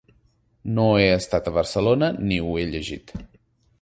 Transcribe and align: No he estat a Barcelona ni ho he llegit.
No 0.77 0.85
he 1.01 1.03
estat 1.17 1.49
a 1.51 1.55
Barcelona 1.59 2.11
ni 2.31 2.43
ho 2.47 2.59
he 2.63 2.67
llegit. 2.73 3.15